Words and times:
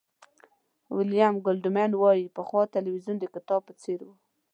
ویلیام 0.97 1.35
گولډمېن 1.45 1.91
وایي 2.01 2.33
پخوا 2.35 2.61
تلویزیون 2.75 3.17
د 3.19 3.25
کتاب 3.35 3.61
په 3.67 3.73
څېر 3.81 3.99
و. 4.03 4.09